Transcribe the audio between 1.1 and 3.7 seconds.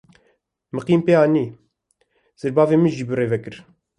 anî; zirbavê min jî berê kir.